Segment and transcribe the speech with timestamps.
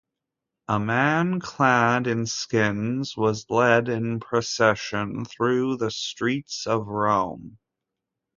[0.67, 7.59] A man clad in skins was led in procession through the streets of Rome.